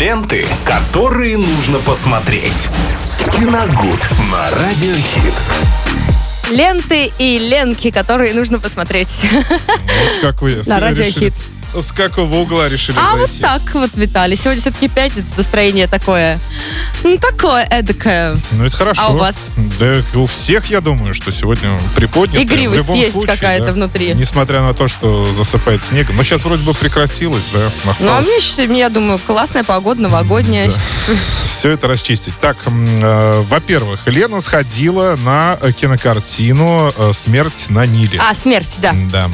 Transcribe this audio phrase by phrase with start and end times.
[0.00, 2.68] Ленты, которые нужно посмотреть.
[3.32, 5.34] Киногуд на Радиохит.
[6.50, 9.18] Ленты и ленки, которые нужно посмотреть.
[9.20, 11.34] Вот как вы На радиохит.
[11.74, 13.42] С какого угла решили А вот зайти?
[13.42, 14.36] так вот, Виталий.
[14.36, 16.38] Сегодня все-таки пятница, настроение такое.
[17.04, 18.36] Ну, такое эдакое.
[18.52, 19.02] Ну, это хорошо.
[19.04, 19.34] А у вас?
[19.78, 22.42] Да, у всех, я думаю, что сегодня приподнято.
[22.42, 23.72] Игривость в любом есть случае, какая-то да.
[23.72, 24.12] внутри.
[24.14, 26.16] Несмотря на то, что засыпает снегом.
[26.16, 27.70] Но сейчас вроде бы прекратилось, да.
[27.84, 30.68] Ну, а Осталось мне, щ- я думаю, классная погода, новогодняя.
[30.68, 31.14] Да.
[31.60, 32.32] все это расчистить.
[32.40, 38.18] Так, э, во-первых, Лена сходила на э, кинокартину э, «Смерть на Ниле».
[38.20, 38.94] А, смерть, да.
[39.12, 39.30] Да.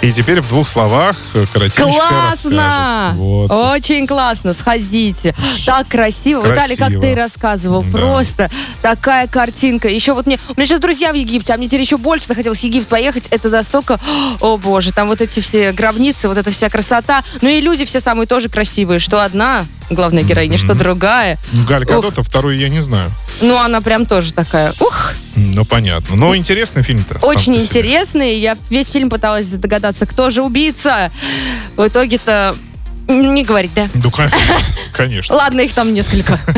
[0.00, 3.12] И теперь в двух словах э, коротенько Классно!
[3.16, 3.50] Вот.
[3.50, 5.34] Очень классно, сходите.
[5.66, 6.46] Так красиво.
[6.46, 7.02] Виталий, как Красиво.
[7.02, 7.98] ты рассказывал, Да.
[7.98, 9.88] просто такая картинка.
[9.88, 12.60] Еще вот мне, у меня сейчас друзья в Египте, а мне теперь еще больше захотелось
[12.60, 13.26] в Египет поехать.
[13.30, 13.98] Это настолько,
[14.40, 17.24] о боже, там вот эти все гробницы, вот эта вся красота.
[17.40, 21.38] Ну и люди все самые тоже красивые, что одна главная героиня, что другая.
[21.52, 21.88] Ну, Галь Ух.
[21.90, 23.10] Гадота, вторую я не знаю.
[23.40, 26.16] Ну, она прям тоже такая, ух, Ну, понятно.
[26.16, 27.18] Но интересный фильм-то.
[27.24, 28.38] очень интересный.
[28.40, 31.10] Я весь фильм пыталась догадаться, кто же убийца.
[31.76, 32.56] В итоге-то
[33.08, 33.88] не говорить, да?
[33.94, 34.30] Ну, кон-
[34.98, 35.34] конечно.
[35.34, 36.38] Ладно, их там несколько.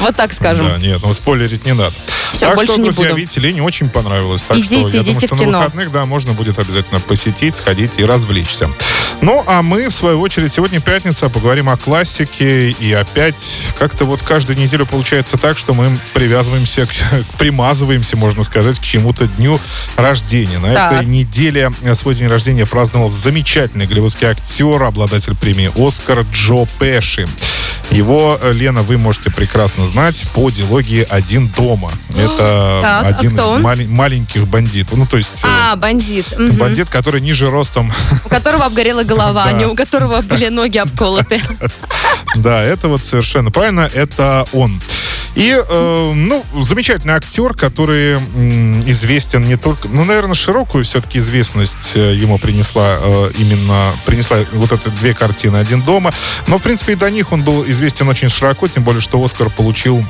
[0.00, 0.66] Вот так скажем.
[0.68, 1.92] Да, нет, ну спойлерить не надо.
[2.32, 3.16] Всё, так что, друзья, буду.
[3.16, 4.42] видите, Лене очень понравилось.
[4.42, 8.04] Так Идите, что я думаю, что на выходных, да, можно будет обязательно посетить, сходить и
[8.04, 8.68] развлечься.
[9.20, 12.70] Ну, а мы, в свою очередь, сегодня пятница, поговорим о классике.
[12.70, 13.44] И опять
[13.78, 16.90] как-то вот каждую неделю получается так, что мы привязываемся, к-
[17.38, 19.60] примазываемся, можно сказать, к чему-то дню
[19.96, 20.58] рождения.
[20.58, 20.92] На Так.
[20.94, 27.28] этой неделе э, свой день рождения праздновал замечательный голливудский актер, обладатель премии «Оскар» Джо Пеши.
[27.90, 31.90] Его, э, Лена, вы можете прекрасно знать по дилогии «Один дома».
[32.14, 34.96] Это Так, а один кто из мали- маленьких бандитов.
[34.96, 35.44] Ну, то есть...
[35.44, 36.26] э, А, бандит.
[36.38, 36.56] Мгм.
[36.56, 37.92] Бандит, который ниже ростом.
[38.24, 39.50] У которого обгорела голова, Да.
[39.50, 41.42] а не у которого были ноги обколоты.
[42.34, 44.80] Да, это вот совершенно правильно, это он.
[45.34, 49.88] И, э, ну, замечательный актер, который м, известен не только...
[49.88, 53.92] Ну, наверное, широкую все-таки известность э, ему принесла э, именно...
[54.04, 56.12] Принесла вот это две картины «Один дома».
[56.46, 59.48] Но, в принципе, и до них он был известен очень широко, тем более, что «Оскар»
[59.48, 60.04] получил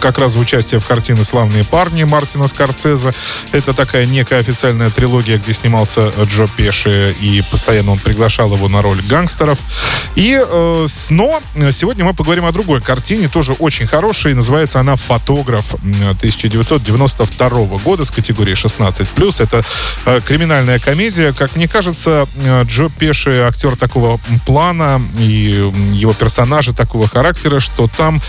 [0.00, 3.14] как раз участие в картине «Славные парни» Мартина Скорцеза.
[3.52, 8.68] Это такая некая официальная трилогия, где снимался э, Джо Пеши, и постоянно он приглашал его
[8.68, 9.58] на роль гангстеров.
[10.14, 14.34] И, э, но э, сегодня мы поговорим о другой картине, тоже очень хорошей.
[14.34, 19.42] Называется она «Фотограф» м, 1992 года с категории 16+.
[19.42, 19.62] Это
[20.04, 21.32] э, криминальная комедия.
[21.32, 27.88] Как мне кажется, э, Джо Пеши актер такого плана и его персонажи такого характера, что
[27.96, 28.20] там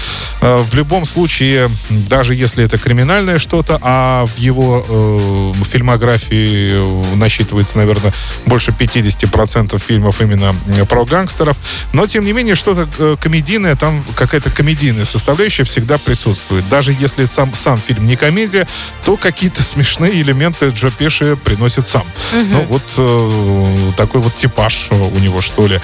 [0.41, 1.48] э, в любом случае,
[1.89, 8.13] даже если это криминальное что-то, а в его э, фильмографии насчитывается, наверное,
[8.45, 11.57] больше 50% фильмов именно э, про гангстеров,
[11.93, 16.67] но, тем не менее, что-то э, комедийное, там какая-то комедийная составляющая всегда присутствует.
[16.69, 18.67] Даже если сам, сам фильм не комедия,
[19.05, 22.05] то какие-то смешные элементы Джо Пеши приносит сам.
[22.33, 25.79] Ну, вот э, такой вот типаж у него, что ли.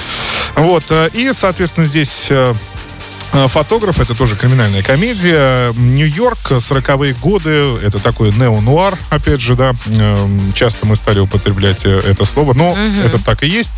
[0.55, 0.83] Вот.
[0.89, 2.29] э, И, соответственно, здесь...
[3.35, 5.71] э, Фотограф, это тоже криминальная комедия.
[5.73, 7.49] Нью-Йорк, 40-е годы,
[7.83, 9.73] это такой нео-нуар, опять же, да.
[9.87, 13.71] Эм, Часто мы стали употреблять э, это слово, но это так и есть.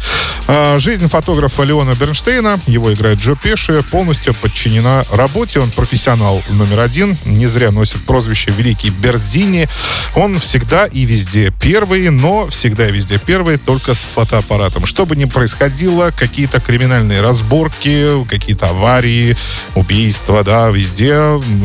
[0.48, 5.60] А, Жизнь фотографа Леона Бернштейна, его играет Джо Пеши, полностью подчинена работе.
[5.60, 9.68] Он профессионал номер один, не зря носит прозвище Великий Берзини.
[10.16, 14.86] Он всегда и везде первый, но всегда и везде первый, только с фотоаппаратом.
[14.86, 19.36] Что бы ни происходило, какие-то криминальные разборки, какие-то аварии,
[19.76, 21.14] убийства, да, везде.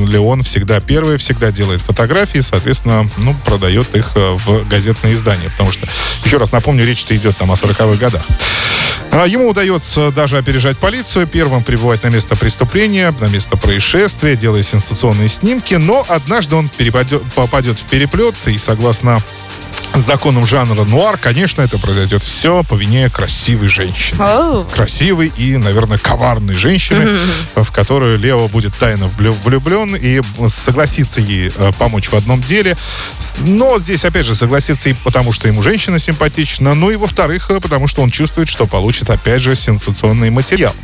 [0.06, 5.72] Леон всегда первый, всегда делает фотографии, соответственно, ну, продает их э, в газетные издания, потому
[5.72, 5.87] что,
[6.25, 8.22] еще раз напомню, речь-то идет там о 40-х годах.
[9.10, 14.62] А, Ему удается даже опережать полицию, первым прибывать на место преступления, на место происшествия, делая
[14.62, 19.22] сенсационные снимки, но однажды он перепадет- попадет в переплет, и согласно
[19.95, 24.65] законам жанра нуар, конечно, это произойдет все по вине красивой женщины Оу.
[24.65, 27.19] красивой и, наверное, коварной женщины,
[27.55, 32.77] в которую Лео будет тайно влю- влюблен и согласится ей э, помочь в одном деле.
[33.39, 37.61] Но здесь, опять же, согласится и потому, что ему женщина симпатична, ну и, во-вторых, э,
[37.61, 40.75] потому что он чувствует, что получит, опять же, сенсационный материал.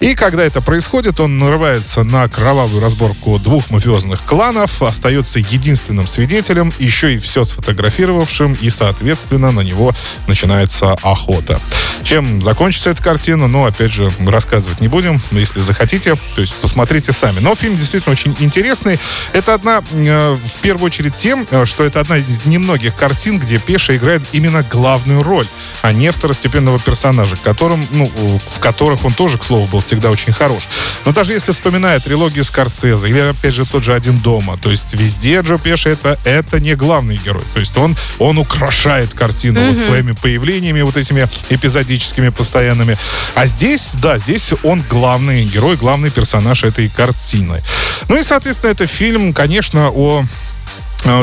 [0.00, 6.72] И когда это происходит, он нарывается на кровавую разборку двух мафиозных кланов, остается единственным свидетелем,
[6.78, 9.92] еще и все сфотографировавшим, и, соответственно, на него
[10.26, 11.60] начинается охота.
[12.02, 17.12] Чем закончится эта картина, ну, опять же, рассказывать не будем, если захотите, то есть посмотрите
[17.12, 17.40] сами.
[17.40, 18.98] Но фильм действительно очень интересный.
[19.32, 23.58] Это одна, э, в первую очередь, тем, э, что это одна из немногих картин, где
[23.58, 25.46] Пеша играет именно главную роль,
[25.82, 28.10] а не второстепенного персонажа, которым, ну,
[28.46, 30.68] в которых он тоже, к слову, был всегда очень хорош.
[31.04, 34.94] Но даже если вспоминая трилогию Скорсезе, или, опять же, тот же «Один дома», то есть
[34.94, 37.44] везде Джо Пеши это, это не главный герой.
[37.54, 39.74] То есть он, он украшает картину mm-hmm.
[39.74, 42.96] вот своими появлениями, вот этими эпизодическими, постоянными.
[43.34, 47.62] А здесь, да, здесь он главный герой, главный персонаж этой картины.
[48.08, 50.24] Ну и, соответственно, это фильм, конечно, о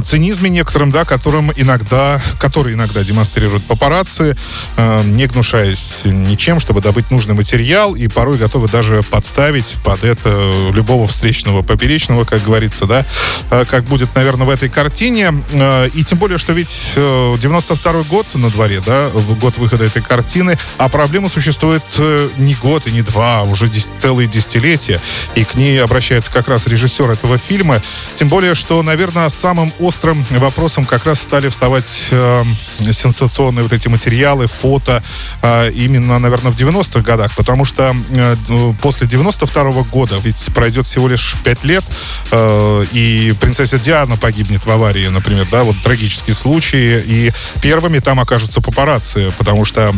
[0.04, 4.38] цинизме некоторым, да, которым иногда, который иногда демонстрируют папарацци,
[4.78, 10.30] э, не гнушаясь ничем, чтобы добыть нужный материал, и порой готовы даже подставить под это
[10.74, 13.06] любого встречного поперечного, как говорится, да,
[13.52, 15.34] э, как будет, наверное, в этой картине.
[15.52, 19.10] Э, и тем более, что ведь э, 92 год на дворе, да,
[19.42, 23.68] год выхода этой картины, а проблема существует э, не год и не два, а уже
[23.68, 25.02] дес- целые десятилетия,
[25.36, 27.82] и к ней обращается как раз режиссер этого фильма,
[28.16, 32.44] тем более, что, наверное, самым самым острым вопросом как раз стали вставать э,
[32.92, 35.04] сенсационные вот эти материалы, фото
[35.42, 40.86] э, именно, наверное, в 90-х годах, потому что э, ну, после 92-го года, ведь пройдет
[40.86, 41.84] всего лишь 5 лет,
[42.32, 47.32] э, и принцесса Диана погибнет в аварии, например, да, вот трагический случай, и
[47.62, 49.94] первыми там окажутся папарацци, потому что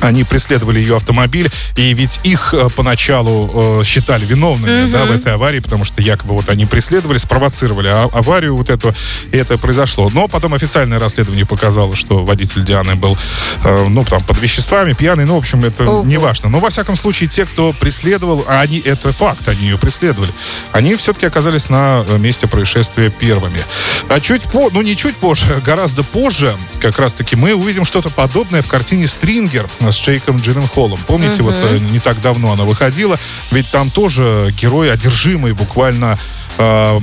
[0.00, 4.92] они преследовали ее автомобиль, и ведь их э, поначалу э, считали виновными mm-hmm.
[4.92, 8.94] да, в этой аварии, потому что якобы вот они преследовали, спровоцировали а, аварию вот эту,
[9.32, 10.10] и это произошло.
[10.12, 13.16] Но потом официальное расследование показало, что водитель Дианы был,
[13.64, 16.06] э, ну, там, под веществами, пьяный, ну, в общем, это oh.
[16.06, 16.48] не важно.
[16.48, 20.32] Но, во всяком случае, те, кто преследовал, а они, это факт, они ее преследовали,
[20.72, 23.60] они все-таки оказались на э, месте происшествия первыми.
[24.08, 28.62] А чуть по, ну, не чуть позже, гораздо позже, как раз-таки, мы увидим что-то подобное
[28.62, 30.98] в картине «Стрингер» с Джейком Джилленхолом.
[31.06, 31.42] Помните, uh-huh.
[31.42, 33.18] вот э, не так давно она выходила,
[33.50, 36.18] ведь там тоже герой одержимый буквально...
[36.58, 36.98] Э,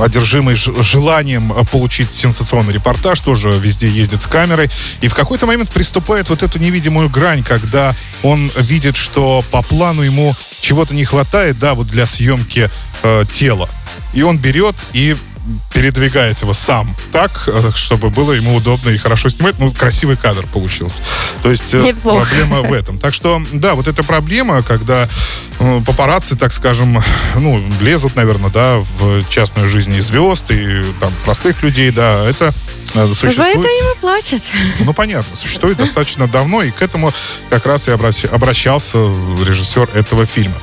[0.00, 4.70] одержимый желанием получить сенсационный репортаж, тоже везде ездит с камерой,
[5.00, 10.02] и в какой-то момент приступает вот эту невидимую грань, когда он видит, что по плану
[10.02, 12.70] ему чего-то не хватает, да, вот для съемки
[13.02, 13.68] э, тела.
[14.14, 15.16] И он берет и
[15.72, 19.58] передвигает его сам так, э, чтобы было ему удобно и хорошо снимать.
[19.58, 21.02] Ну, красивый кадр получился.
[21.42, 22.26] То есть э, Неплохо.
[22.26, 22.98] проблема в этом.
[22.98, 25.08] Так что, да, вот эта проблема, когда
[25.58, 26.98] э, папарацци, так скажем,
[27.36, 32.52] ну, лезут, наверное, да, в частную жизнь и звезд, и там простых людей, да, это
[33.14, 33.34] существует.
[33.36, 34.42] За это им и платят.
[34.80, 37.12] Ну, понятно, существует достаточно давно, и к этому
[37.50, 40.54] как раз и обращался режиссер этого фильма.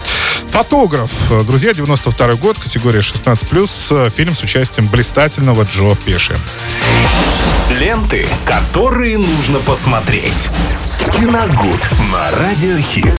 [0.55, 1.11] Фотограф.
[1.45, 6.37] Друзья, 92 год, категория 16+, фильм с участием блистательного Джо Пеши.
[7.77, 10.47] Ленты, которые нужно посмотреть.
[11.11, 13.13] Киногуд на Радиохит.